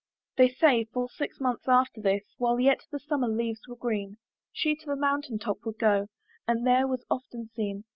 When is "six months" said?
1.09-1.67